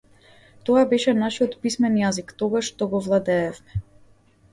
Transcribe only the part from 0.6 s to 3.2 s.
Тоа беше нашиот писмен јазик, тогаш што го